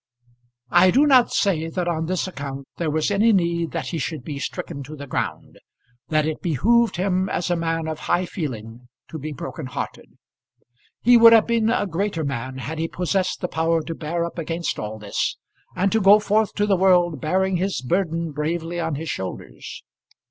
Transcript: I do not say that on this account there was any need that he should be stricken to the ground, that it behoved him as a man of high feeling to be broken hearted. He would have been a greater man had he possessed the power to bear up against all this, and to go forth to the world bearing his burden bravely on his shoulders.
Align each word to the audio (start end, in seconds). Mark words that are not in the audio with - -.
I 0.71 0.89
do 0.89 1.05
not 1.05 1.31
say 1.31 1.69
that 1.69 1.87
on 1.87 2.07
this 2.07 2.27
account 2.27 2.67
there 2.77 2.89
was 2.89 3.11
any 3.11 3.31
need 3.31 3.69
that 3.73 3.89
he 3.89 3.99
should 3.99 4.23
be 4.23 4.39
stricken 4.39 4.81
to 4.81 4.95
the 4.95 5.05
ground, 5.05 5.59
that 6.09 6.25
it 6.25 6.41
behoved 6.41 6.95
him 6.95 7.29
as 7.29 7.51
a 7.51 7.55
man 7.55 7.87
of 7.87 7.99
high 7.99 8.25
feeling 8.25 8.87
to 9.09 9.19
be 9.19 9.31
broken 9.31 9.67
hearted. 9.67 10.17
He 11.03 11.17
would 11.17 11.33
have 11.33 11.45
been 11.45 11.69
a 11.69 11.85
greater 11.85 12.23
man 12.23 12.57
had 12.57 12.79
he 12.79 12.87
possessed 12.87 13.41
the 13.41 13.47
power 13.47 13.83
to 13.83 13.93
bear 13.93 14.25
up 14.25 14.39
against 14.39 14.79
all 14.79 14.97
this, 14.97 15.37
and 15.75 15.91
to 15.91 16.01
go 16.01 16.17
forth 16.17 16.55
to 16.55 16.65
the 16.65 16.75
world 16.75 17.21
bearing 17.21 17.57
his 17.57 17.79
burden 17.79 18.31
bravely 18.31 18.79
on 18.79 18.95
his 18.95 19.07
shoulders. 19.11 19.83